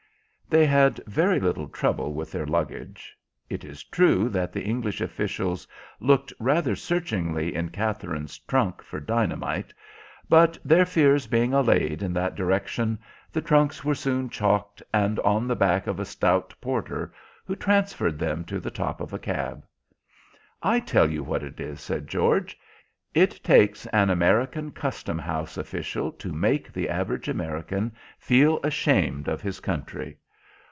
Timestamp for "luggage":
2.45-3.17